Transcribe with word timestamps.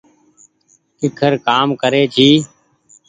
ڪيکر 0.99 1.31
ڪآم 1.47 1.67
ڪري 1.81 2.03
جي 2.15 2.29